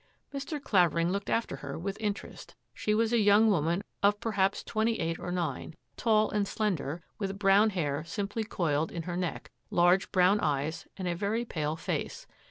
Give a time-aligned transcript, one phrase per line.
[0.33, 0.59] Mr.
[0.59, 2.55] Clavering looked after her with interest.
[2.73, 7.37] She was a young woman of perhaps twenty eight or nine, tall and slender, with
[7.37, 12.25] brown hair simply coiled in her neck, large brown eyes, and a very pale face.